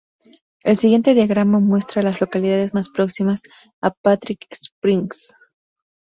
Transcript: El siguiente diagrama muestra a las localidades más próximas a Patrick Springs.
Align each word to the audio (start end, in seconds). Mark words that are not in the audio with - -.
El 0.63 0.77
siguiente 0.77 1.13
diagrama 1.13 1.59
muestra 1.59 2.01
a 2.01 2.03
las 2.05 2.21
localidades 2.21 2.73
más 2.73 2.89
próximas 2.89 3.41
a 3.81 3.91
Patrick 3.91 4.47
Springs. 4.51 5.31